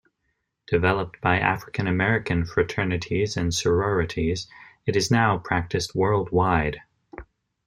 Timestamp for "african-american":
1.37-2.45